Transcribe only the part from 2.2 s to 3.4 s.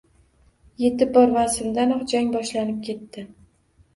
boshlanib ketdi